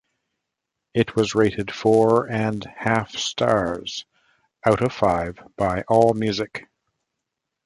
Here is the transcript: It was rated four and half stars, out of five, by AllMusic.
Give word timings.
It 0.95 1.15
was 1.15 1.35
rated 1.35 1.69
four 1.71 2.25
and 2.27 2.63
half 2.75 3.11
stars, 3.11 4.05
out 4.65 4.81
of 4.81 4.91
five, 4.93 5.37
by 5.57 5.83
AllMusic. 5.83 6.65